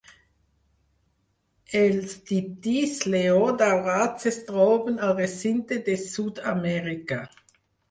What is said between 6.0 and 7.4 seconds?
Sud-amèrica.